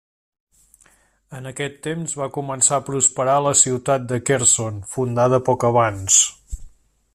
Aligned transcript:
En 1.39 1.49
aquest 1.49 1.75
temps 1.87 2.15
va 2.21 2.29
començar 2.39 2.79
a 2.79 2.85
prosperar 2.89 3.37
la 3.49 3.53
ciutat 3.61 4.09
de 4.13 4.19
Kherson, 4.31 4.83
fundada 4.97 5.43
poc 5.51 5.71
abans. 5.73 6.21